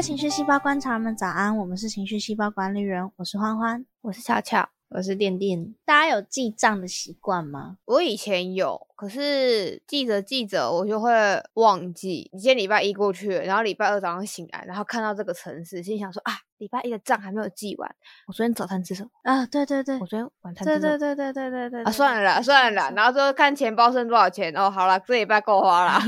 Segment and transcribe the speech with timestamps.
[0.00, 1.54] 位情绪细胞观察们，早安！
[1.58, 5.74] 我们是情绪细胞管理人，我是欢欢，我是巧巧，我是电电。
[5.84, 7.76] 大家有记账的习惯吗？
[7.84, 11.12] 我以前有，可是记着记着我就会
[11.52, 12.30] 忘记。
[12.32, 17.94] 今天礼拜一过去了，然后礼拜二早上醒来，然后看到这个城市，心想说啊，礼拜一的账还没有记完。
[18.26, 19.10] 我昨天早餐吃什么？
[19.24, 20.80] 啊，对对对，我昨天晚餐吃什么？
[20.80, 26.00] 对对对对对对啊，算了啦，算了啦， 然后就看钱包剩多少钱，哦，好了，这礼拜够花了。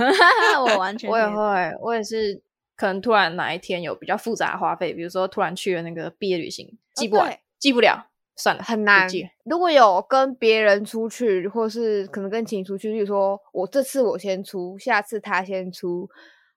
[0.63, 2.43] 我完全我也会，我也是，
[2.83, 9.31] 可能突然哪一天有比较复杂的花费，比如说突然去了那个毕业旅行，记不完，对记不了，算了，很难记。
[9.45, 16.11] 如果有跟别人出去，或是可能跟情侣出去，例如说我这次我先出，下次他先出，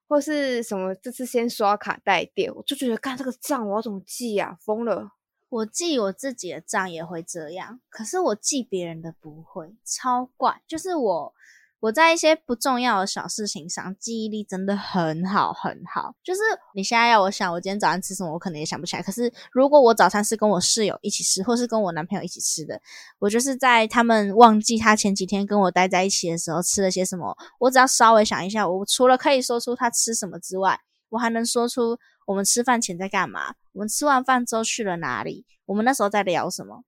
[0.07, 4.57] 或是什么这次先刷卡带电，我就觉得干这个账我要怎么记啊？
[4.59, 5.11] 疯了！
[5.49, 10.59] 我记我自己的账也会这样，可是我记别人的不会，超怪。
[10.65, 11.33] 就是我
[11.85, 16.15] 我在一些不重要的小事情上记忆力真的很好很好。
[16.23, 16.41] 就是
[16.73, 19.03] 你现在要我想我今天早上吃什么，我可能也想不起来。
[19.03, 22.81] 可是如果我早餐是跟我室友一起吃，或是跟我男朋友一起吃的，
[23.19, 36.83] 我就是在他们忘记他前几天跟我待在一起的时候吃了些什么，我只要稍微想一下，我除了可以说出他吃什么之外，我还能说出我们吃饭前在干嘛，我们吃完饭之后去了哪里，我们那时候在聊什么。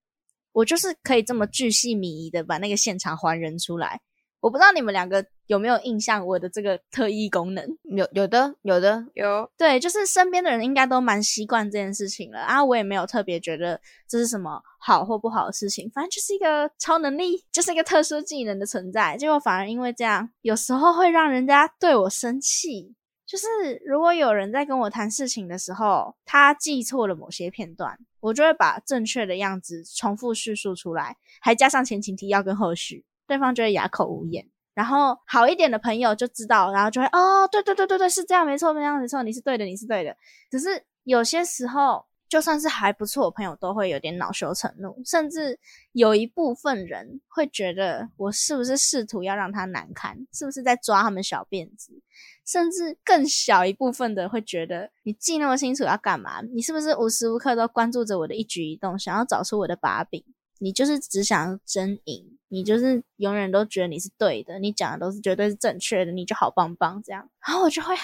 [0.54, 4.02] 我就是可以这么巨细靡遗的把那个现场还原出来。
[4.40, 7.66] 我不知道你们两个有没有印象我的这个特异功能？
[7.84, 19.18] 有有的有的有，对，就是身边的人应该都蛮习惯这件事情了啊，我也没有特别觉得这是什么好或不好的事情，反正就是一个超能力，就是一个特殊技能的存在。
[19.18, 22.94] 结果反而因为这样，有时候会让人家对我生气。
[23.26, 23.46] 就是
[23.86, 34.48] 如果有人在跟我谈事情的时候，他记错了某些片段，我就会把正确的样子重复叙述出来，还加上前情提要跟后续，对方就会哑口无言。
[34.74, 40.16] 然后好一点的朋友就知道，然后就会哦，对对对对对，是这样，没错，没错，没错，你是对的，你是对的。
[40.52, 45.60] 只是有些时候，就算是还不错的朋友，都会有点恼羞成怒，甚至
[45.94, 52.00] 有一部分人会觉得我是不是试图要让他难堪，是不是在抓他们小辫子，
[52.46, 56.42] 甚至更小一部分的会觉得你记那么清楚要干嘛？
[56.54, 60.24] 你是不是无时无刻都关注着我的一举一动，想要找出我的把柄？
[60.60, 67.30] 你就是只想争赢，你就是永远都觉得你是对的，你讲的都是绝对是正确的，你就好棒棒这样。
[67.46, 68.02] 然后我就会啊，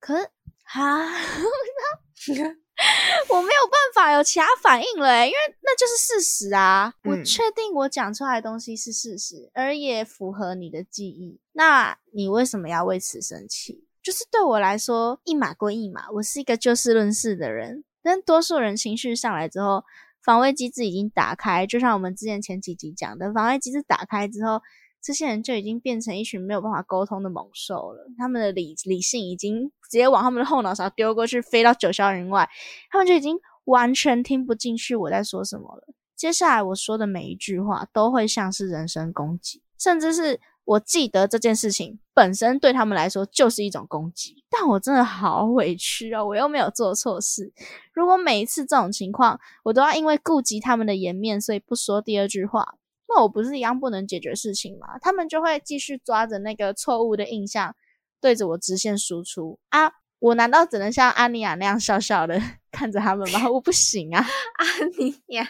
[0.00, 0.24] 可是
[0.64, 0.98] 啊，
[3.30, 6.94] 我没有办法有其他反应了、欸，因为那就是事实啊。
[7.04, 13.84] 我嗯确定我讲出来的东西是事实，而也符合你的记忆，那你为什么要为此生气？
[14.02, 17.84] 就是对我来说，一码归一码，我是一个就事论事的人。
[18.00, 19.84] 但多数人情绪上来之后，
[20.28, 24.60] 防卫机制已经打开，就像我们之前前几集讲的，防卫机制打开之后，
[25.00, 28.06] 这些人就已经变成一群没有办法沟通的猛兽了。
[28.18, 32.46] 他们的理理性已经直接往他们的后脑勺丢过去，飞到九霄云外，
[32.90, 35.94] 他们就已经完全听不进去我在说什么了。
[36.14, 40.38] 接下来我说的每一句话都会像是人身攻击，甚至是
[40.68, 47.50] 我记得这件事情本身对他们来说就是一种攻击，但我真的好委屈哦，我又没有做错事。
[47.94, 52.74] 如果每一次这种情况，我都要因为顾及他们的颜面，所以不说第二句话，
[53.08, 54.98] 那我不是一样不能解决事情吗？
[55.00, 57.74] 他们就会继续抓着那个错误的印象，
[58.20, 59.90] 对着我直线输出啊！
[60.18, 62.38] 我难道只能像安妮亚那样笑笑的
[62.70, 63.48] 看着他们吗？
[63.48, 64.20] 我不行啊！
[64.20, 64.64] 啊
[64.98, 65.48] 你呀，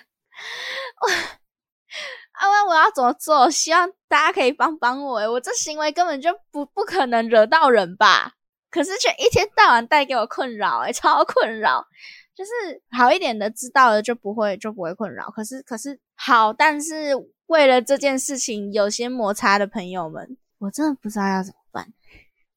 [2.38, 3.50] 啊，问我要怎么做？
[3.50, 5.18] 希望大家可以帮帮我。
[5.18, 8.32] 诶我这行为根本就不不可能惹到人吧？
[8.70, 11.86] 可是却一天到晚带给我困扰，诶超困扰。
[12.34, 12.50] 就是
[12.96, 15.28] 好一点的知道了就不会就不会困扰。
[15.30, 17.12] 可是可是好，但是
[17.46, 21.92] 为了这件事情有些摩擦的朋友们，我真的不知道要怎么办。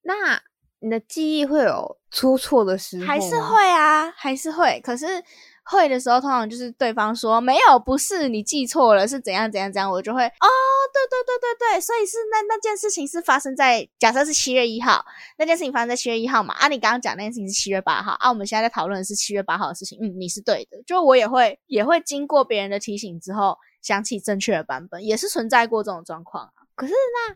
[0.04, 0.40] 那
[0.82, 4.80] 你的记忆会有出错的时候还是会啊，还是会。
[4.84, 5.24] 可是
[5.72, 10.48] 会的时候，通常就是对方说没有，不是你记错了，是怎样怎样怎样，我就会哦，
[10.94, 15.04] 对对对对对，所以是那那件事情是发生在假设是七月一号，
[15.38, 16.54] 那件事情发生在七月一号嘛？
[16.56, 26.68] 啊，你刚刚讲那件事情是七月八号，啊，我们现在在讨论的是七月八号的事情，嗯，你是对的，就我也会也会经过别人的提醒之后想起正确的版本，也是存在过这种状况啊。
[26.76, 27.36] 可是那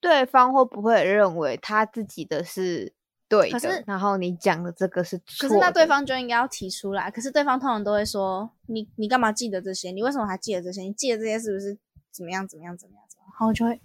[0.00, 2.92] 对方会不会认为他自己的是
[3.36, 5.48] 对的，可是然后你讲的这个是错？
[5.48, 9.90] 可是那对方就应该要提出来，可是对方通常都会说：“你你干嘛记得这些？
[9.90, 10.82] 你为什么还记得这些？
[10.82, 11.76] 你记得这些是不是
[12.10, 13.80] 怎么样怎么样怎么样？”怎么样然后我就会，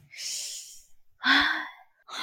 [1.19, 1.45] 唉，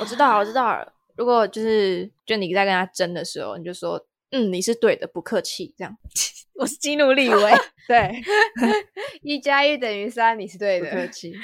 [0.00, 0.92] 我知道了，我知道了。
[1.16, 5.96] 如果就是就你在跟他争的时候，你就说，嗯，你是对的，不客气，这样
[6.54, 7.52] 我是激怒立威，
[7.88, 8.22] 对，
[9.22, 10.88] 一加一等于三，你是对的。
[10.88, 11.34] 不客气。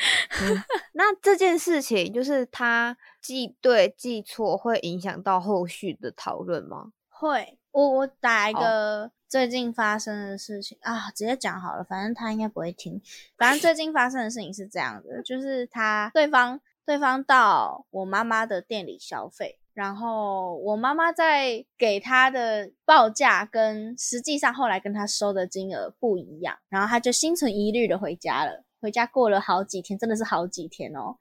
[0.92, 6.92] 那这件事情就是他记对记错，会影响到后续的讨论吗？
[7.08, 13.00] 会我我打一个最近发生的事情啊，直接讲好了，反正他应该不会听。
[13.38, 28.64] 反正最近发生的事情是这样的，就是他对方对方到我妈妈的店里消费，然后我妈妈在给他的报价跟实际上后来跟他收的金额不一样，然后他就心存疑虑的回家了。
[28.80, 31.16] 回家过了好几天，真的是好几天哦，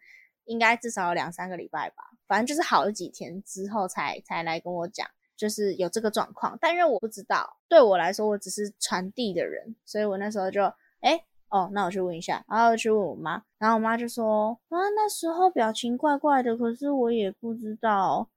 [0.51, 5.07] 应该至少有两三个礼拜吧，反正就是好了几天之后才才来跟我讲。
[5.37, 10.61] 就是有这个状况，但因为我不知道，对我来说我只是传递的人，所以我那时候就
[10.99, 11.19] 哎
[11.49, 18.29] 哦，那我去问一下，然后去问我妈，然后我妈就说啊那时候表情怪怪的，可是我也不知道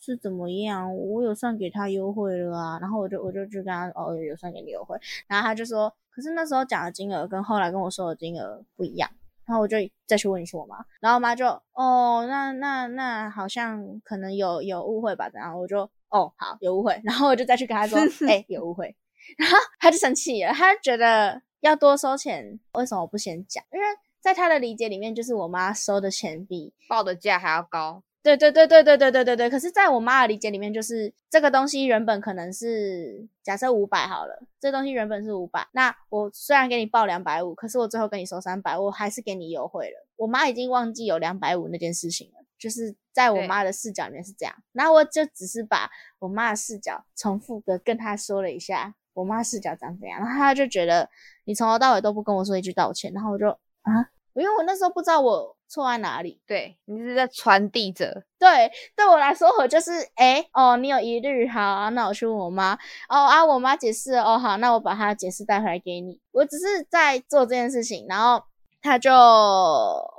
[0.00, 9.10] 是怎么样，我有算给他优惠了啊，然后我就我就去跟他哦有算给你优惠，然后他就说，可是那时候讲的金额跟后来跟我说的金额不一样，
[9.46, 9.76] 然后我就
[10.06, 15.88] 再去问一下我妈，然后我妈就哦那那那好像可能有有误会吧，然后我就。
[16.08, 17.98] 哦，好，有误会， 然后我就再去跟他说，
[18.30, 18.94] 哎，有误会，
[19.36, 23.62] 然后他就生气了，他觉得要多收钱，为什么我不先讲？
[23.72, 23.84] 因为
[24.20, 28.04] 在他的理解里面，就是我妈收的钱比报的价还要高。
[28.34, 29.50] 对对对对对对对对对。
[29.50, 40.06] 可是，在我妈的理解里面，就是这个东西原本可能是假设五百好了，这东西原本是五百，那我虽然给你报两百五，可是我最后跟你收三百，我还是给你优惠了。
[40.16, 42.44] 我妈已经忘记有两百五那件事情了。
[42.58, 51.06] 就是在我妈的视角里面是这样，那我就只是把我妈的视角重复的跟她说了一下，我妈视角长怎样，然后她就觉得
[51.44, 53.46] 你从头到尾都不跟我说一句道歉，然后我就
[53.82, 54.08] 啊，
[54.40, 62.74] 因为我那时候不知道我错在哪里，对你是在传递着，对，对我来说我就是哎哦，你有疑虑，好，那我去问我妈，
[63.08, 68.44] 哦啊，我妈解释，哦好，那我把她解释带回来给你，我只是在做这件事情，然后
[68.80, 69.10] 她就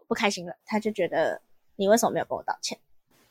[0.08, 1.42] 不开心了，她就觉得。
[1.80, 2.80] 你为什么没有跟我道歉？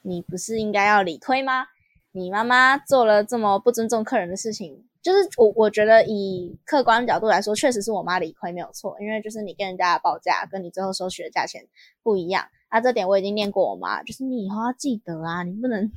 [0.02, 1.66] 你不是应该要理亏吗？
[2.12, 11.64] 你妈妈做了这么不尊重客人的事情，就是我我觉得以客观角度来说，确实是我妈理亏没有错，因为就是你跟人家的报价跟你最后收取的价钱
[12.02, 15.88] 不一样啊，这点我已经念过我妈，就是你以后要记得啊，你不能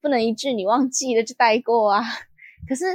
[0.00, 2.02] 不能一句你忘记了就带过啊。
[2.66, 2.86] 可是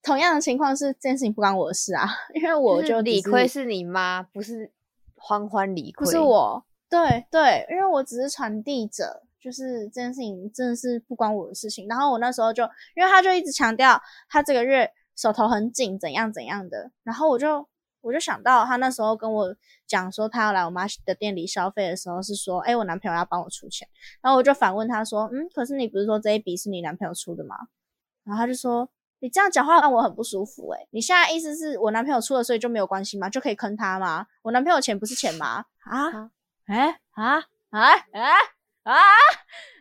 [0.00, 4.70] 同样的情况是这件事情不关我的事啊，因为我就理亏是你妈，不是
[5.16, 6.64] 欢欢理亏，不是我。
[6.88, 11.88] 对对，因为我只是传递者，就是这件事情真的是不关我的事情。
[11.88, 12.62] 然后我那时候就，
[12.94, 16.90] 因为他就一直强调他这个月手头很紧，怎样怎样的。
[17.02, 17.66] 然后我就
[18.02, 23.88] 我就想到他那时候跟我讲说他要来我妈的店里消费的时候是说，哎，我男朋友要帮我出钱。
[24.20, 27.56] 然后我就反问他说，嗯，可是你不是说这一笔是你男朋友出的吗？
[28.24, 28.88] 然后他就说，
[29.20, 30.68] 你这样讲话让我很不舒服。
[30.70, 33.28] 哎，你现在意思是我男朋友出了，所以就没有关系吗？
[33.28, 34.26] 就可以坑他吗？
[34.42, 35.64] 我男朋友钱不是钱吗？
[35.84, 36.30] 啊？
[36.66, 37.38] 哎啊
[37.70, 37.92] 啊啊
[38.82, 39.02] 啊啊！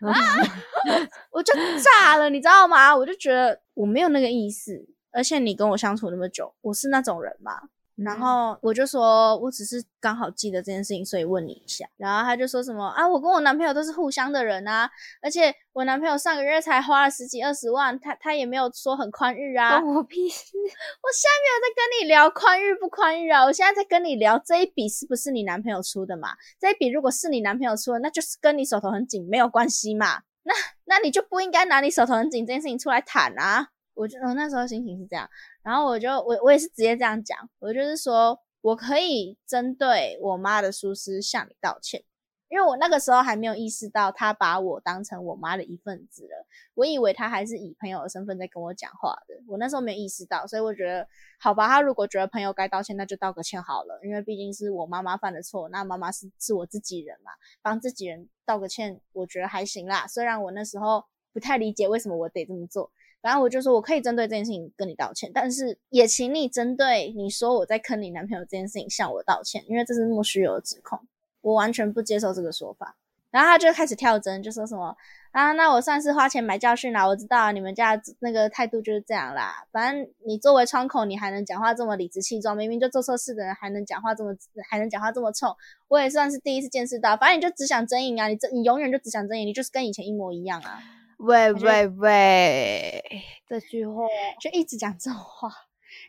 [1.32, 2.96] 我就炸了，你知道吗？
[2.96, 4.86] 我就觉得我没有那个意思，
[5.16, 7.62] 而且你跟我相处那么久，我是那种人吗？
[7.96, 11.88] 然后我就说，我只是刚好记得这件事情，所以问你一下。
[11.96, 14.92] 然后他就说什么啊，我跟我男朋友都是互相的人啊，
[15.22, 19.80] 而且我男朋友上个月才花了十几二十万，他他也没有说很宽裕啊。
[19.80, 20.58] 关我屁事！
[20.58, 26.32] 我现在没有在跟你聊宽裕不宽裕啊，我现在在跟你聊这一笔是不是你男朋友出的嘛？
[26.60, 30.24] 这一笔如果是你男朋友出的，那就是跟你手头很紧没有关系嘛？
[30.44, 30.54] 那
[30.84, 33.70] 那你就不应该拿你手头很紧这件事情出来谈啊。
[33.96, 35.28] 我就我那时候心情是这样。
[35.64, 42.04] 然后我就我我也是直接这样讲，我就是说我可以针对我妈的疏失向你道歉，
[42.50, 51.08] 因为我那个时候还没有意识到他把我当成我妈的一份子了，我以为他还是以朋友的身份在跟我讲话的，我那时候没有意识到，所以我觉得
[51.40, 62.92] 好吧，他如果觉得朋友该道歉，那就道个歉好了，因为毕竟是我妈妈犯的错，那妈妈是是我自己人嘛，帮自己人道个歉，我觉得还行啦，虽然我那时候不太理解为什么我得这么做。
[63.26, 71.00] 然后我就说，我可以针对这件事情跟你道歉，但是也请你针对你说我在坑你男朋友这件事情向我道歉，因为这是莫须有的指控，
[71.42, 72.96] 我完全不接受这个说法。
[73.32, 74.96] 然后他就开始跳针，就说什么
[75.32, 79.66] 啊，那我算是花钱买教训啦，我知道你们家那个态度就是这样啦。
[79.72, 84.36] 反正你作为窗口，你还能讲话这么理直气壮，明明就做错事的人还能讲话这么
[84.70, 85.54] 还能讲话这么冲，
[85.88, 87.18] 我也算是第一次见识到。
[87.18, 90.80] 反正你就只想争赢啊，你这你永远就只想争赢，你就是跟以前一模一样啊。
[91.18, 93.04] 喂喂喂！
[93.48, 94.04] 这句话
[94.40, 95.50] 就一直讲这种话，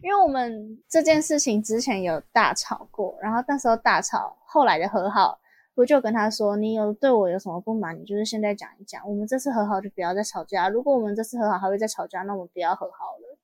[0.03, 5.39] 因为我们这件事情之前有大吵过，然后那时候大吵，后来的和好，
[5.75, 7.99] 我就跟他说：“你有对我有什么不满？
[7.99, 9.09] 你就是现在讲一讲。
[9.09, 10.69] 我们这次和好就不要再吵架。
[10.69, 13.39] 如果我们这次和好还会再吵架，那我们不要和好了。”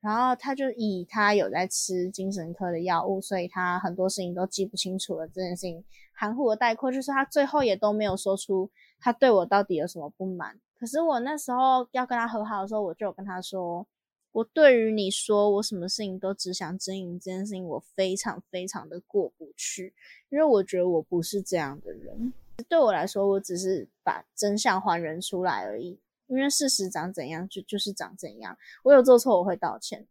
[0.00, 5.26] 然后他就以他有在吃精神科的药物，所以他很多事情都记不清楚了。
[5.26, 10.60] 这件事情含糊的概括，就是他最后也都没有说出他对我到底有什么不满。
[10.78, 13.86] 可是我那时候要跟他和好的时候，我就有跟他说，
[14.32, 19.94] 我对于你说我什么事情都只想争赢这件事情，我非常非常的过不去，
[20.28, 22.32] 因为我觉得我不是这样的人。
[22.68, 25.98] 对我来说，我只是把真相还原出来而已。
[26.28, 30.04] 因为事实长怎样就就是长怎样，我有做错我会道歉，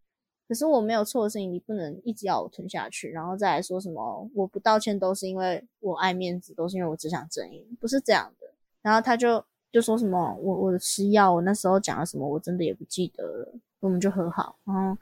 [0.47, 8.47] 可是我没有错的事情，你不能一直要我吞下去，然后再来说什么我不道歉都是因为我爱面子，都是因为我只想正义，不是这样的。
[8.81, 9.43] 然后他就
[9.75, 14.57] 就说什么我我吃药，我那时候讲了什么，我真的也不记得了，我们就和好。
[14.63, 14.97] 然后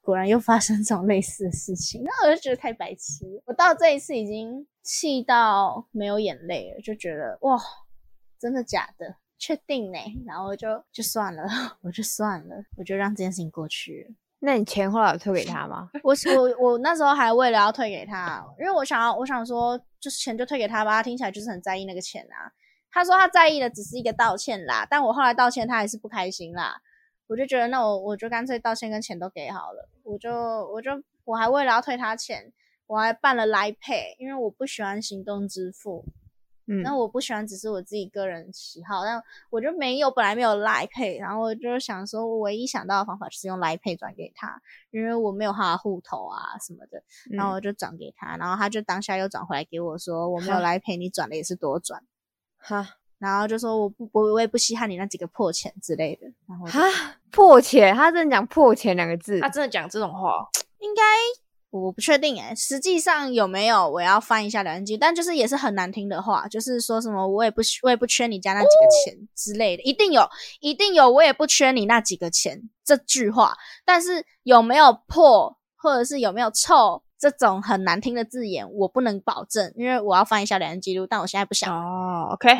[0.00, 3.42] 果然又发生这种类似的事情，那我就觉得太白痴。
[3.46, 7.60] 我到这一次已经气到没有眼泪了，就觉得哇，
[8.38, 9.16] 真的假的？
[9.40, 9.98] 确定呢？
[10.24, 11.42] 然后就就算了，
[11.80, 14.14] 我就算了，我就让这件事情过去了。
[14.38, 15.90] 那你钱后来有退给他吗？
[16.04, 20.92] 我我我那时候还为了要退给他，因为我想要，我想说，就是钱就退给他吧。
[20.92, 22.52] 他听起来就是很在意那个钱啊。
[22.94, 26.80] 他说他在意的只是一个道歉啦，但我后来道歉，他还是不开心啦。
[27.26, 29.88] 我就觉得，那我我就干脆道歉跟钱都给好了。
[30.04, 30.90] 我就我就
[31.24, 32.52] 我还为了要退他钱，
[32.86, 36.04] 我还办了来 pay，因为我不喜欢行动支付。
[36.66, 52.02] 嗯，那我不喜欢只是我自己个人喜好，但我就没有，本来没有来配，然后我就想说，我唯一想到的方法就是用来配转给他，因为我没有他的户头啊什么的，然后我就转给他，然后他就当下又转回来给我说，我没有来配，你转的也是多转，
[52.66, 56.80] 哈，然后就说我不我我也不稀罕你那几个破钱之类的，然后哈
[57.30, 61.02] 破钱，他真的讲破钱两个字，他真的讲这种话，应该。
[61.70, 63.90] 我不确定诶，实际上有没有？
[63.90, 70.24] 我要翻一下聊天记录，但就是也是很难听的话，就是说什么我也不我也不缺你家那几个钱之类的，一定有，
[70.60, 73.56] 一定有，我也不缺你那几个钱这句话。
[73.84, 82.30] 但是有没有破，或者是有没有臭这种很难听的字眼，我不能保证，因为我要翻一下聊天记录，但我现在不想哦。
[82.32, 82.54] OK，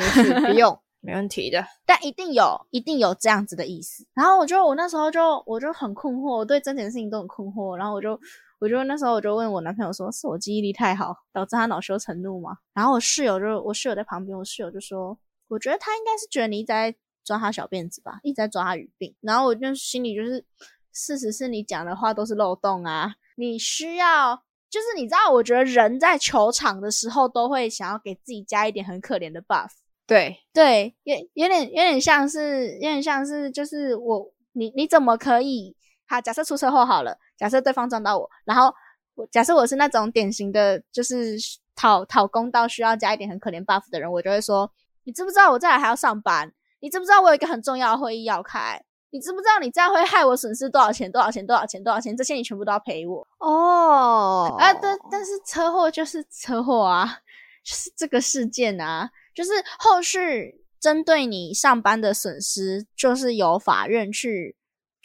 [0.47, 1.65] 不 用，没问题的。
[1.85, 4.07] 但一定有，一定有这样子的意思。
[4.15, 8.19] 然后我就我那时候就我就很困惑，我对这件事情都很困惑，然后我就。
[8.61, 15.19] 我就那时候我就问我男朋友说：“是我记忆力太好，导致他恼羞成怒吗？”然后我室友就我室友在旁边，我室友就说
[15.49, 16.95] ：“我觉得他应该是觉得你一直在
[17.25, 20.43] 抓他小辫子吧，一直在抓他语病。”然后我就心里就是，
[20.93, 23.13] 事实是你讲的话都是漏洞啊！
[23.35, 29.71] 你需要就是你知道，我觉得人在球场的时候都会想要给自己加一点很可怜的 buff。
[30.07, 35.77] 对对，有有点有点像是有点像是就是我你你怎么可以？
[36.07, 37.17] 好，假设出车祸好了。
[37.37, 38.73] 假设对方撞到我，然后
[39.15, 41.37] 我假设我是那种典型的，就是
[41.75, 44.71] 讨讨公道需要加一点很可怜 buff 的人，我就会说：
[45.03, 46.53] 你知不知道我再来还要上班？
[46.79, 48.85] 你知不知道我有一个很重要的会议要开？
[49.15, 51.09] 你知不知道你这样会害我损失多少钱？
[51.09, 51.47] 多少钱？
[51.47, 51.81] 多少钱？
[51.85, 52.17] 多少钱？
[52.17, 54.57] 这些你全部都要赔我哦。
[54.59, 57.21] 啊，但但是车祸就是车祸啊，
[57.63, 64.57] 就是这个事件啊，就是后续针对你上班的损失，就是由法院去。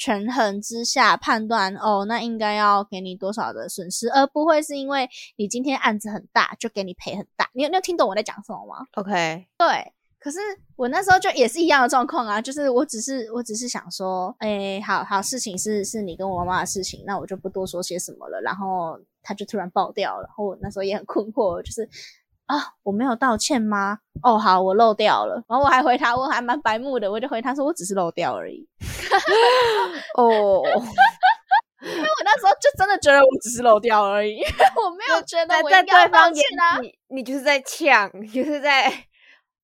[0.01, 7.49] 权衡之下判断哦，那应该要给你多少的损失，而不会是因为你今天案子很大就给你赔很大。
[7.53, 9.93] 你有你有听懂我在讲什么吗？OK，对。
[10.19, 10.37] 可是
[10.75, 18.41] 我那时候就也是一样的状况啊，就是我只是我只是想说，哎，好好事情是是你跟我妈妈的事情，那我就不多说些什么了。
[18.41, 21.89] 然后他就突然爆掉了，然后我那时候也很困惑，就是。
[22.49, 23.99] 啊，我没有道歉吗？
[24.23, 25.35] 哦，好，我漏掉了。
[25.47, 28.67] 然后我还回他，我还蛮白目的，我就回他说我只是漏掉而已。
[30.17, 30.63] 哦，
[31.83, 34.39] 因为我那时候就真的觉得我只是漏掉而已，
[34.83, 36.79] 我没有觉得我应该道歉啊。
[36.81, 38.91] 你你就是在呛，就是在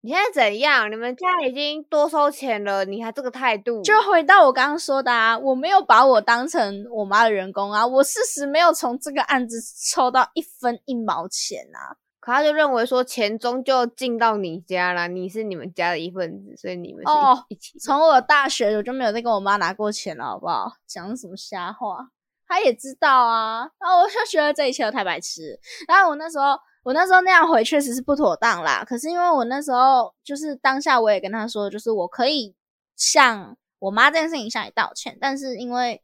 [0.06, 0.92] 你现在怎样？
[0.92, 3.82] 你们家已经多收钱了，你还这个态度？
[3.82, 9.58] 就回到我刚刚说的啊，我没有把我当成我妈的员工啊，我事实没有从这个案子
[9.92, 11.98] 抽到一分一毛钱啊。
[12.20, 17.12] 可他就认为说钱终究进到你家了，你是你们家的一份子，所以你们是
[17.50, 17.80] 一起。
[17.80, 20.72] 从我大学我就没有再跟我妈拿过钱了，好不好？
[20.86, 22.10] 讲什么瞎话？
[22.48, 23.68] 他也知道啊。
[23.80, 25.60] 然后我就觉得这一切都太白痴。
[25.88, 28.86] 然后我那时候，我那时候那样回确实是不妥当啦。
[28.86, 32.56] 可是因为我那时候就是当下我也跟他说，就是我可以
[32.96, 36.02] 向我妈这件事情向你道歉，但是因为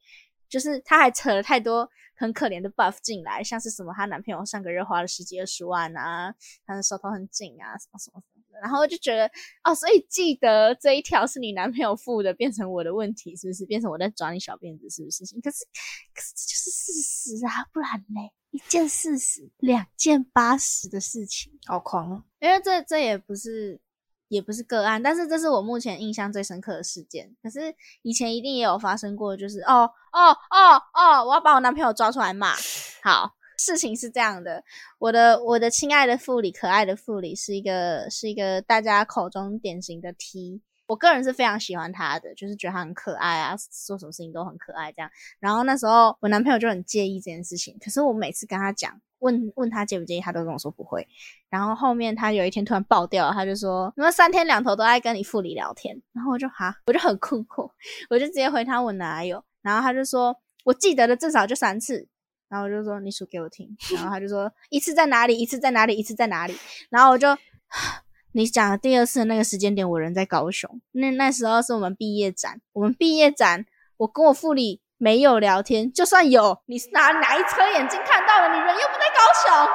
[0.49, 1.89] 就是他还扯了太多。
[2.13, 6.31] 很可怜的 buff 进来，像是什么她男朋友上个月花了十几二十万啊，
[6.67, 8.21] 他的手头很紧啊，什么什么，
[8.61, 9.29] 然后就觉得
[9.63, 13.65] 哦，所以记得这一条是你男朋友付的，变成我的问题是不是？
[13.65, 15.25] 变成我在抓你小辫子是不是？
[15.41, 15.65] 可是
[16.13, 22.23] 可是这就是事实啊，不然嘞，一件事实，两件八十的事情，好狂哦！
[22.39, 23.81] 因为这这也不是。
[24.31, 27.35] 也不是个案，但是这是我目前印象最深刻的事件。
[27.43, 32.55] 可是以前一定也有发生过，就是哦哦哦哦，我要把我男朋友抓出来骂。
[33.03, 34.63] 好，事情是这样的，
[34.97, 40.61] 我的我的亲爱的副理，可爱的副理，是一个是一个大家口中典型的 T。
[40.87, 45.09] 我个人是非常喜欢他的，就是觉得他很可爱啊，做什么事情都很可爱这样。
[45.39, 51.07] 然后那时候我男朋友就很介意这件事情，可是我每次跟他讲，问问他介不介意，他都跟我说不会。
[51.49, 57.69] 然后后面他有一天突然爆掉了，他就说：“你们三天两头都爱跟你副理聊天。”然后我就哈，我就很困惑，
[58.09, 59.45] 我就直接回他我哪有？
[59.61, 62.07] 然后他就说：“我记得的至少就三次。”
[62.51, 65.37] 然后我就说：“你数给我听。”然后他就说：“一次在哪里？
[65.39, 65.95] 一次在哪里？
[65.95, 66.55] 一次在哪里？”
[66.91, 67.29] 然后我就。
[68.33, 70.81] 你讲的第二次的那个时间点，我人在高雄。
[70.91, 73.65] 那那时候是我们毕业展，我们毕业展，
[73.97, 75.91] 我跟我副理没有聊天。
[75.91, 78.53] 就算有，你是拿哪一车眼睛看到的？
[78.53, 79.67] 你人又不在高雄。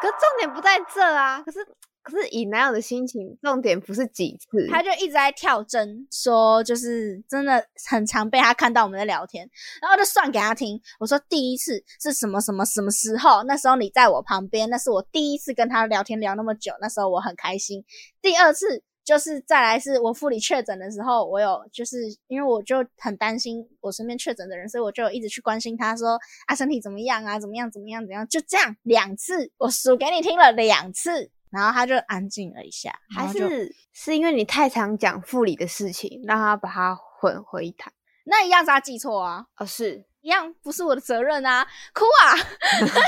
[0.00, 1.42] 可重点不在这啊！
[1.44, 1.58] 可是。
[2.02, 9.48] 可是以男友的心情，重点不是几次，他就一直在跳针，说就是真的很常被他看到我们在聊天，
[9.80, 10.80] 然后就算给他听。
[10.98, 13.44] 我说第一次是什么什么什么时候？
[13.44, 17.84] 那时候你在我旁边，那是我第一次跟他聊天聊那么久，那时候我很开心。
[18.20, 28.26] 第二次就是再来是我护理确诊的时候，我有就是因为我就很担心我身边确诊的人，所以我就一直去关心他说啊身体怎么样啊怎么样怎么样怎样？
[28.26, 31.30] 就这样两次，我数给你听了两次。
[31.52, 37.92] 然后他就安静了一下，还是是因为你太常讲副理的事情，让他把它混回一谈。
[38.24, 42.34] 那一样是他记错啊，哦，是一样不是我的责任啊，哭啊！
[42.80, 43.00] 你知道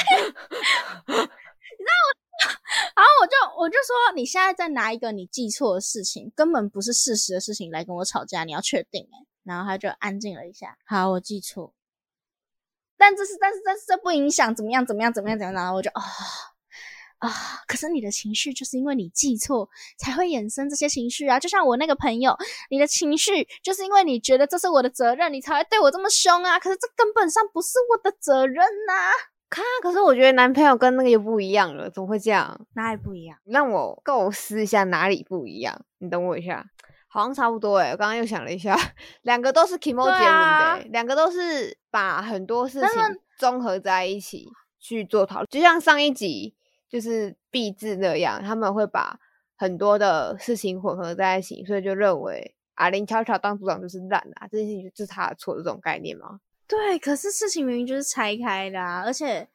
[1.09, 1.17] 我，
[2.95, 9.27] 然后我就我就说，你现在在拿一个你记错的事情，根本不是事实的事情来跟我吵架，你要确定哎。
[9.43, 11.73] 然后他就安静了一下，好，我记错，
[12.99, 16.03] 但这是但是但是这不影响怎么样怎么样怎么样怎么样，然后我就啊。
[17.25, 17.33] 啊！
[17.67, 21.41] 可是你的情绪就是因为你记错，才会衍生这些情绪啊！
[21.41, 22.37] 就像我那个朋友，
[22.71, 26.59] 你的情绪就是因为你觉得这是我的责任，你才会对我这么凶啊！
[26.59, 29.11] 可是这根本上不是我的责任呐！
[29.49, 32.61] 看，可是我觉得男朋友跟那个又不一样了，怎么会这样？
[32.75, 33.39] 哪里不一样？
[33.45, 35.85] 让我构思一下哪里不一样。
[35.99, 36.65] 你等我一下，
[37.09, 37.93] 好像差不多诶。
[37.93, 38.77] 我刚刚又想了一下，
[39.23, 42.89] 两个都是 emoji 的，两个都是把很多事情
[43.39, 44.49] 综合在一起
[44.81, 46.55] 去做讨论，就像上一集。
[46.95, 49.19] 就是币制那样，他们会把
[49.57, 56.39] 很多的事情混合在一起，所以就认为阿林悄悄当组长就是烂啊，这件事情就是他的错这种概念吗？
[56.69, 59.49] 对，可是事情明明就是拆开的啊，而且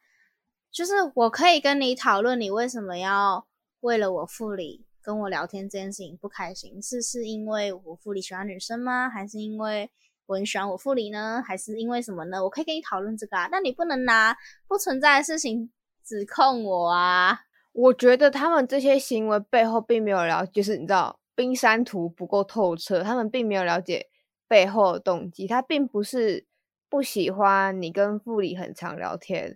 [0.70, 3.48] 就是我可以跟你讨论，你为什么要
[3.80, 6.82] 为了我副理跟我聊天这件事情不开心？
[6.82, 9.10] 是是因为我副理喜欢女生吗？
[9.10, 9.90] 还是因为
[10.26, 11.42] 我很喜欢我副理呢？
[11.48, 12.44] 还是因为什么呢？
[12.44, 14.36] 我可以跟你讨论这个啊，但你不能拿
[14.68, 15.72] 不存在的事情。
[16.10, 17.42] 指控我啊！
[17.72, 24.08] 我觉得他们这些行为背后并没有了，就是你知道冰山图不够透彻，他们并没有了解
[24.48, 25.46] 背后的动机。
[25.46, 26.48] 他并不是
[26.90, 29.56] 不喜欢你跟副理很常聊天，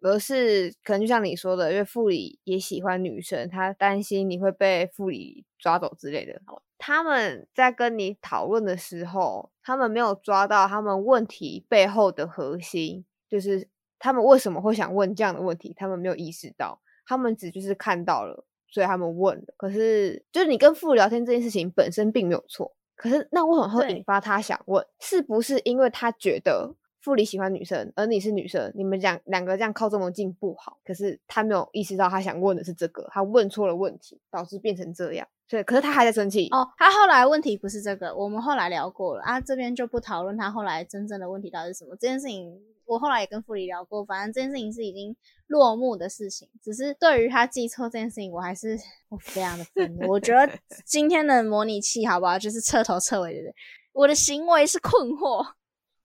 [0.00, 6.40] 而是可能就像你说的，因为副理也喜欢女生，他担心你会被副理抓走之类的。
[6.78, 13.68] 他们在跟你讨论的时候，他们没有抓到他们问题背后的核心，就是。
[14.02, 15.72] 他们为什么会想问这样的问题？
[15.76, 19.54] 他们没有意识到，他们只就是看到了，所以他们问了。
[19.56, 22.74] 可是，就是你跟父聊天这件事情本身并没有错。
[22.96, 24.84] 可是，那为什么会引发他想问？
[24.98, 30.78] 是不是因为他觉得傅里喜欢女生，而你是女生，你们两两个这样靠这么近不好？
[30.84, 35.26] 可是他没有意识到，他想问的是这个，他问错了问题，导致变成这样。
[35.48, 36.66] 对，可是他还在生气哦。
[36.78, 41.96] 他后来问题不是这个，我们后来聊过了啊，这边就不讨论他后来真正的问题到底是什么。
[41.96, 42.58] 这件事情。
[42.84, 46.46] 我后来也跟傅里聊过，反正这件事情是已经落幕的事情。
[46.62, 48.76] 只是对于他记错这件事情，我还是
[49.08, 50.10] 我非常的愤怒。
[50.10, 50.52] 我觉得
[50.84, 52.38] 今天的模拟器好不好？
[52.38, 53.50] 就是彻头彻尾的，
[53.92, 55.46] 我的行为是困惑，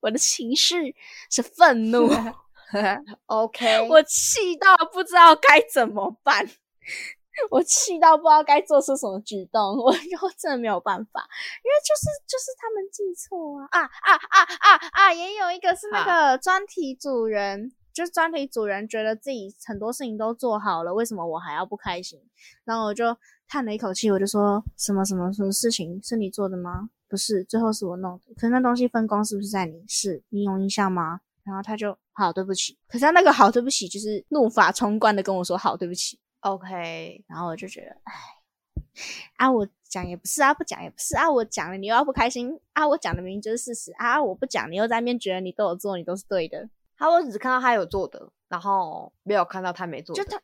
[0.01, 0.95] 我的情绪
[1.29, 2.09] 是愤怒。
[3.27, 6.49] OK， 我气到不知道该怎么办。
[7.51, 9.99] 我气到不知道该做出什么举动，我就
[10.39, 11.29] 真的没有办法，
[11.63, 15.13] 因为就是就是他们记错啊啊啊啊啊啊！
[15.13, 22.19] 也有一个是那个专题主人，就是专题主人觉得自己很多事情都做好了，为什么我还要不开心？
[22.65, 23.15] 然后我就
[23.47, 26.89] 叹了一口气，我就说什么什么什么事情是你做的吗？
[27.07, 28.33] 不是，最后是我弄的。
[28.35, 29.83] 可是那东西分工是不是在你？
[29.87, 31.21] 是你有印象吗？
[31.43, 36.19] 然后他就好对不起，可是他那个好对不起就是怒发冲冠的跟我说好对不起。
[36.41, 38.13] OK，然后我就觉得，哎，
[39.37, 46.69] 啊，我讲也不是啊，不讲也不是啊，我讲了你又要不开心啊，我讲的明明就是事实啊，我不讲你又在那边觉得你都有做，你都是对的。
[46.97, 50.13] 他我只看到他有做的，然后没有看到他没做。
[50.13, 50.37] 就他，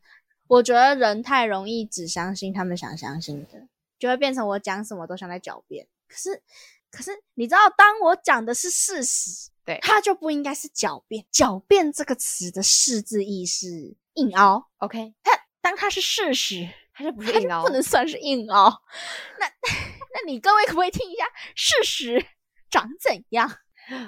[0.47, 3.67] 我觉得人太容易只相信他们想相信的，
[3.99, 5.85] 就会变成我讲什么都想在狡辩。
[6.13, 6.43] 可是，
[6.91, 11.25] 可是你知道，当我讲的是事实，对，他就不应该是狡辩。
[11.33, 14.69] 狡辩这个词的释字意是硬凹。
[14.77, 15.31] OK，他。
[15.63, 18.69] 当它是事实，它就不是硬凹，不能算是硬凹。
[19.39, 21.23] 那那你各位可不可以听一下
[21.55, 22.25] 事实
[22.69, 23.49] 长怎样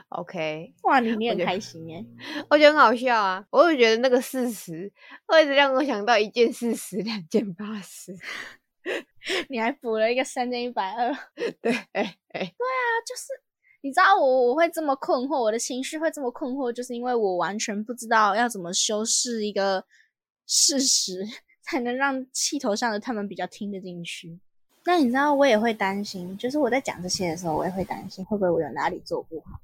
[0.09, 2.05] ？OK， 哇，你你很开心耶！
[2.49, 3.45] 我觉得很好笑啊！
[3.51, 4.91] 我就觉得那个事实
[5.25, 8.13] 会一直让我想到一件事实，两件八十。
[9.49, 11.11] 你还补了一个三千一百二，
[11.61, 12.53] 对，哎哎，
[13.05, 13.33] 就是
[13.81, 19.83] 你知道我我会这么困惑，我的情绪会这么困惑，就是因为我完全不知道要怎么修饰一个
[20.47, 21.25] 事实，
[21.63, 24.39] 才能让气头上的他们比较听得进去。
[24.85, 29.59] 那你知道我也会担心，就是我在讲这些的时候，我也会担心会不会我有哪里做不好。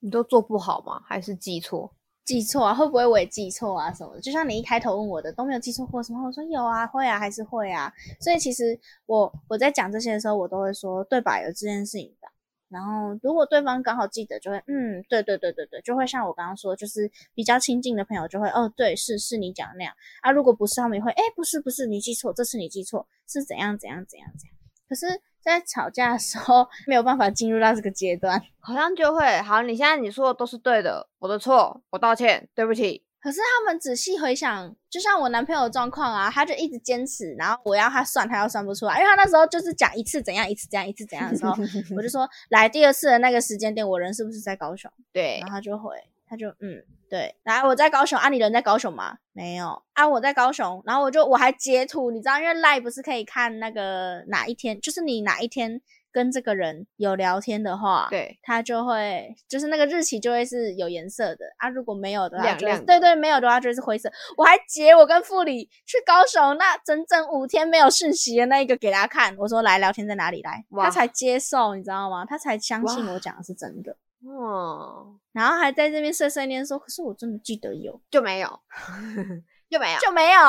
[0.00, 1.02] 你都做不好吗？
[1.06, 1.94] 还是记错？
[2.24, 2.74] 记错啊？
[2.74, 4.18] 会不会我也记错啊什么？
[4.20, 7.92] 就像你一开头问我的都没有记错或什么，我说有啊，会啊，还是会啊。
[8.20, 11.40] 所以其实我我在讲这些的时候，我都会说对吧？
[11.42, 12.28] 有这件事情的。
[12.68, 20.30] 然后如果对方刚好记得，就会嗯，对对对对对，就会像我刚刚说，就是比较亲近的朋友就会哦，对，是是你讲的那样啊。
[20.30, 24.56] 如果不是，他们也会哎，不是不是，你记错，这次你记错，是怎样怎样怎样怎样。
[24.88, 25.06] 可是，
[25.42, 28.40] 在吵架的时候没有办法进入到这个阶段。
[28.60, 29.62] 好像就会好。
[29.62, 33.04] 你现在你说的都是对的，我的错，我道歉，对不起。
[33.20, 41.54] 可是他们仔细回想，就像我男朋友的状况啊，他就一直坚持，然后我要他算，他要算不出来，因为他那时候就是讲一次怎样，一次怎样，一次怎样的时候，
[41.96, 44.90] 我就说来第二次的那个时间点，我人是不是在高雄？
[45.12, 45.94] 对然后他就回，
[46.32, 49.18] 他就嗯对，来我在高雄啊，你人在高雄吗？
[49.34, 55.78] 没有啊，我在高雄，然后我就我还截图，你知道，因为赖不是可以看那个哪一天，就是你哪一天
[56.10, 64.10] 跟这个人有聊天的话，对，他就会就是那个日期就会是有颜色的啊，如果没有的话对对，没有的话就是灰色。
[64.38, 72.24] 我还截我跟副理去高雄那整整五天没有讯息的那一个给他看，我说来聊天在哪里来，他才接受，你知道吗？
[72.24, 78.48] 他才相信我讲的是真的，嗯，然后还在这边碎碎念说，可是我真的记得有，就没有，
[79.68, 79.98] 就没有。
[79.98, 80.40] 就没有，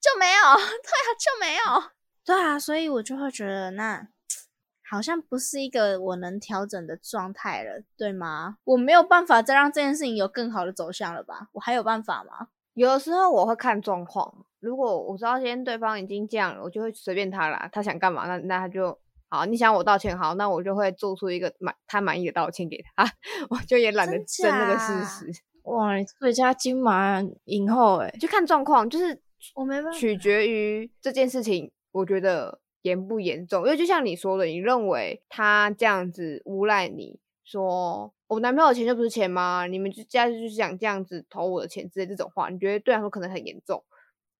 [0.00, 1.90] 就没有，对啊，就没有，
[2.24, 4.08] 对啊，所以我就会觉得那。
[4.88, 8.58] 好像不是一个我能调整的状态了，对吗？
[8.62, 11.48] 我没有办法再让这件事情有更好的走向了吧？
[11.50, 12.46] 我还有办法吗？
[12.74, 18.96] 有的时候我会看状况，如果我知道今天对方已经这样了，我就会随便他啦，他想干嘛，那那他就
[19.36, 19.44] 好。
[19.46, 23.04] 你想我道歉好，那我就会做出一个满他满意的道歉给他，
[23.50, 29.20] 我就也懒得争那个事实，哇，你最佳金马影后哎，就看状况，就是
[29.54, 33.64] 我没办法取决于这件事情，我觉得严不严重。
[33.64, 39.66] 因为就像你说的，你认为他这样子诬赖你说我男朋友的钱就不是钱吗？
[39.66, 43.84] 你们就家就是想这样子偷我的钱之类这种话，你觉得对他说可能很严重，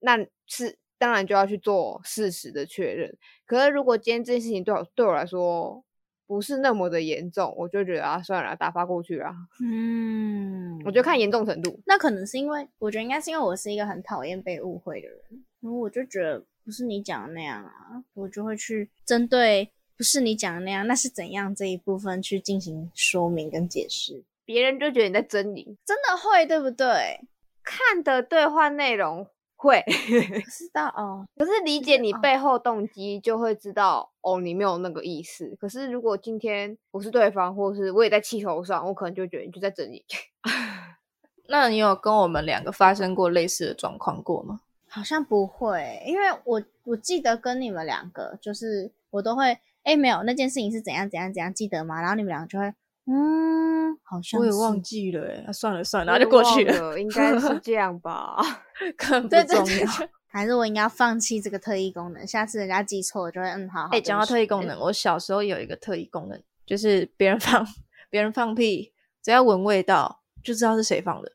[0.00, 3.16] 那是当然就要去做事实的确认。
[3.44, 5.84] 可是如果今天这件事情对我对我来说
[6.26, 9.32] 不是那么的严重，我就觉得啊算了，打发过去啦。
[9.62, 11.80] 嗯，我就看严重程度。
[11.86, 15.18] 那可能是因为，我觉得应该是因为我是一个很讨厌被误会的人，
[15.60, 27.20] 然后我就觉得不是你讲的那样啊，我就会去针对不是你讲的那样，那是怎样这一部分去进行说明跟解释，别人就觉得你在狰狞，真的会对不对？
[27.62, 29.26] 看的对话内容
[29.56, 35.56] 会，可是到哦，可是理解你哦背后动机，就会知道哦，你没有那个意思。
[35.58, 40.04] 可是如果今天我是对方，或是我也在气头上，我可能就觉得你就在整理。
[41.48, 44.60] 那你有跟我们两个发生过类似的状况过吗？
[44.88, 52.00] 好像不会，因为我我记得跟你们两个，就是我都会，哎，没有那件事情是怎样怎样怎样，记得吗？
[52.00, 52.72] 然后你们两个就会，
[53.08, 58.36] 嗯，好像我也忘记了哎，啊算了算了，我然后就过去了，应该是 这样吧？
[58.98, 59.86] 更不重要。
[60.28, 62.26] 还是我应该要放弃这个特异功能？
[62.26, 63.88] 下次人家记错，我就会嗯好好。
[63.92, 67.66] 哎、讲到特异功能，我小时候有一个特异功能，就是别人放
[68.10, 68.92] 别人放屁，
[69.22, 71.32] 只要闻味道就知道是谁放的，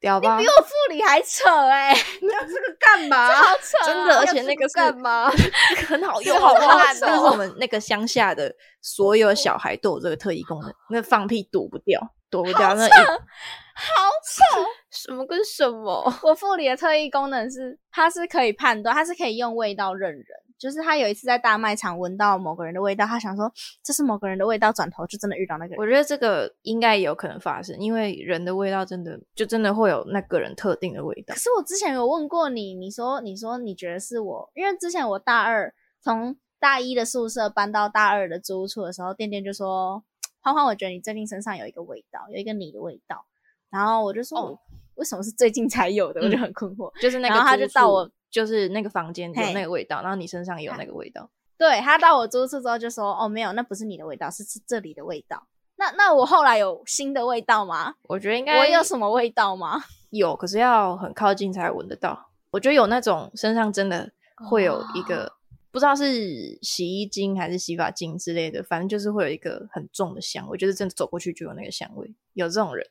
[0.00, 0.38] 屌吧？
[0.38, 3.32] 比我副理还扯哎、 你要这个干嘛？
[3.32, 5.30] 好扯、啊，真的，而且那个干嘛？
[5.88, 6.68] 很好这个用，好不好？
[6.68, 12.00] 好烂那是哦我们那个乡下的所有小孩都有这个特异功能，那放屁躲不掉，
[12.36, 12.74] 躲不掉。
[12.74, 14.64] 那一好丑。
[14.90, 16.12] 什么跟什么？
[16.22, 20.24] 我副理的特异功能是，它是可以判断，它是可以用味道认人。
[20.58, 23.52] 就是他有一次在大卖场闻到某个人的味道，他想说
[23.84, 25.76] 这是某个人的味道，转头就真的遇到那个人。
[25.78, 31.38] 我觉得这个应该有可能发生，因为人的味道真的就真的会有那个人特定的味道可。
[31.38, 35.70] 是我之前有问过你，你说你说你觉得是我，因为之前我大二
[36.00, 40.02] 从大一的宿舍搬到大二的租屋处的时候，店店就说
[40.46, 43.24] 欢欢，我觉得你最近身上有一个味道，有一个你的味道。
[43.68, 44.58] 然后我就说，哦
[44.94, 46.20] 为什么是最近才有的？
[46.20, 46.88] 我就很困惑。
[47.00, 51.28] 就是那个然后他就到我，就是那个房间有那个味道，然后你身上也有那个味道。
[51.58, 55.48] 对他到我租处之后就说，哦，没有，那不是你的味道，是是这里的味道。
[55.74, 57.96] 那那我后来有新的味道吗？
[58.02, 59.82] 我觉得应该我有什么味道吗？
[60.10, 62.30] 有，可是要很靠近才闻得到。
[62.52, 64.08] 我觉得有那种身上真的
[64.48, 65.32] 会有一个
[65.76, 72.10] 不知道是洗衣精还是洗发精之类的，反正就是会有一个很重的香味，就是真的走过去就有那个香味。
[72.32, 72.82] 有这种人，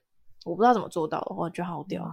[0.45, 2.04] 我不知道怎么做到的，我觉得好屌。
[2.04, 2.12] 啊，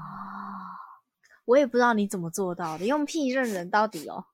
[1.44, 4.24] 我也不知道你怎么做到的，用屁认人到底哦。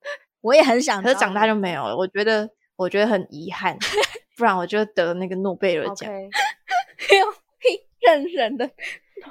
[0.41, 1.97] 我也很想， 可是长大就没有了。
[1.97, 3.77] 我觉得，我觉得很遗憾，
[4.39, 8.71] 不然我就得那个诺贝尔奖 用屁认人的，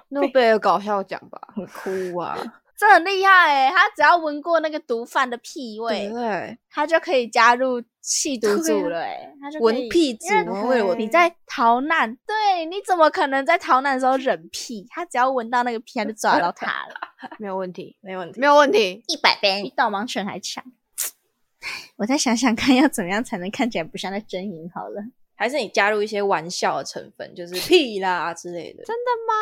[0.09, 1.39] 诺贝尔搞笑奖吧。
[1.55, 2.37] 很酷啊，
[2.77, 3.73] 这很厉害诶。
[3.73, 6.57] 他只要闻过那个毒贩的屁味不，对？
[6.69, 9.33] 他就可以加入弃毒组了诶。
[9.41, 10.27] 他就闻屁组
[10.95, 14.85] 你在逃难，对，你怎么可能在逃难的时候忍屁？
[14.89, 16.95] 他只要闻到那个屁，他就抓到他了。
[17.39, 18.39] 没有问题，没问题。
[18.39, 19.03] 没有问题。
[19.07, 20.63] 一百倍，比导盲犬还强。
[21.95, 24.69] 我再想想看，要怎么样才能看起来不像在呻吟？
[24.69, 25.01] 好了，
[25.35, 28.83] 还是你加入一些玩笑的成分，就是屁啦之类的。
[28.83, 29.33] 真的吗？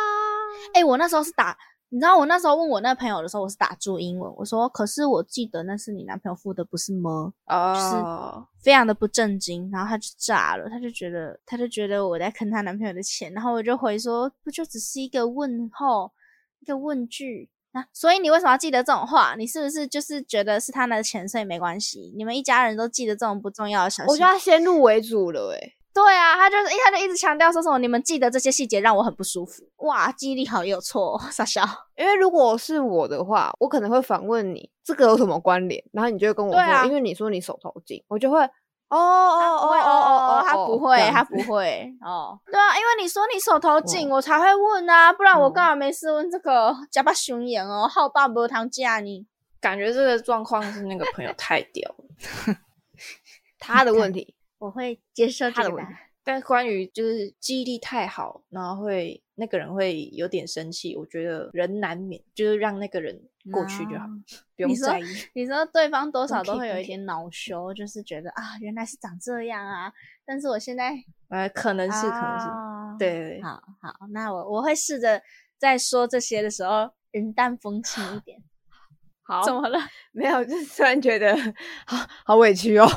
[0.74, 1.58] 哎、我那时候是打，
[1.90, 7.34] 你知道，我那时候问我那朋友的时候，我是打住英文，我说，可是我记得那是你男朋友付的，不是吗？
[7.46, 16.12] 哦是，非常的不正经，然后他就炸了，他就觉得，他就觉得我在坑他男朋友的钱，然后我就回说，不就只是一个问候，
[16.60, 17.50] 一个问句。
[17.72, 19.36] 啊，所以你为什么要记得这种话？
[19.38, 22.14] 你是不是就是觉得是他的钱，所以没关系？
[22.16, 24.10] 你们一家人都记得这种不重要的小事？
[24.10, 29.64] 我觉得他先入为主了、欸，对啊，他就是，他就一直强调说什么你们记得这些细节让我很不舒服。
[29.78, 31.64] 哇，记忆力好也有错、哦， 傻笑。
[31.96, 38.44] 因为如果是我的话，我可能会反问你这个有什么关联，然后你就会跟我说，对啊因为你说你手头紧，我就会
[38.90, 41.90] 哦哦哦哦哦哦，他不会，他不会。
[42.02, 42.38] 哦。
[42.52, 46.76] 对啊，因为你说你手头紧，我才会问啊，不然我嗯干嘛没事问这个？
[46.92, 49.26] 假巴熊眼哦，好大波糖架你。
[49.62, 52.56] 感觉这个状况是那个朋友太屌了。
[53.58, 55.92] 他的问题，我会接受这他的问个。
[56.24, 64.10] 但关于就是记忆力太好，然后会那个人会有点生气，我觉得人难免，就是让那个人过去就好，啊
[64.56, 65.06] 不用在意。
[65.34, 69.94] 你说对方多少都会有一点恼羞，就是觉得啊，原来是长这样啊，
[70.26, 70.96] 但是我现在
[71.30, 75.22] 呃，可能是，可能是，啊对对对，好好，那我我会试着
[75.60, 78.42] 在说这些的时候云淡风轻一点。
[79.22, 79.78] 好，怎么了？
[80.12, 80.44] 没有？
[80.44, 81.36] 就是突然觉得
[81.86, 82.88] 好好委屈哦。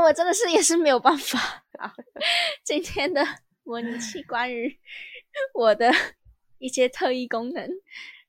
[0.00, 1.64] 我真的是也是没有办法。
[1.78, 1.92] 啊，
[2.62, 3.24] 今天的
[3.64, 4.78] 模拟器关于
[5.54, 5.90] 我的
[6.58, 7.68] 一些特异功能，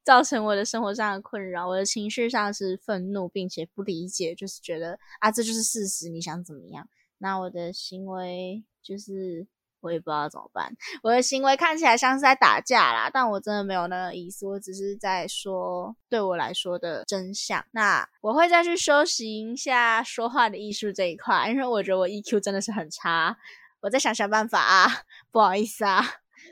[0.04, 6.90] 造成我的生活上的困扰，我的情绪上是愤怒，并且不理解，就是觉得啊，这就是事实，你想怎么样？
[7.20, 9.46] 那我的行为就是
[9.84, 10.76] 我也不知道怎么办。
[11.04, 17.64] 我的行为看起来像是在打架啦，但我真的没有那个意思，我只是在说对我来说的真相。
[17.72, 23.38] 那我会再去修行一下说话的艺术这一块，因为我觉得我 EQ 真的是很差，
[23.82, 24.88] 我再想想办法啊，
[25.32, 26.02] 不好意思啊。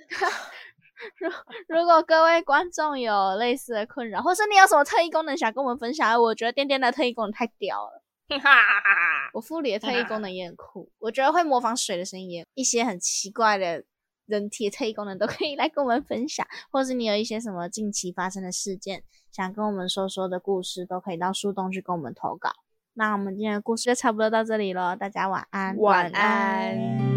[1.17, 1.31] 如
[1.67, 8.00] 如果各位观众有类似的困扰，或是你有什么特异功能想跟我们分享，我觉得颠颠的特异功能太屌了。
[8.39, 13.83] 哈哈哈我副理的特异功能也很酷，我觉得会模仿水的声音也，一些很奇怪的
[14.25, 22.51] 人体的特异功能都可以来跟我们分享，或是你有一些什么近期发生的事件想跟我们说说的故事，都可以到树洞去跟我们投稿。
[22.93, 27.10] 那我们今天的故事就差不多到这里了，大家晚安，晚安。